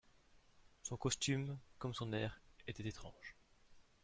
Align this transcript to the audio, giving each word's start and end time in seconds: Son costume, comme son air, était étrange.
Son 0.81 0.97
costume, 0.97 1.59
comme 1.77 1.93
son 1.93 2.11
air, 2.11 2.41
était 2.65 2.87
étrange. 2.87 3.35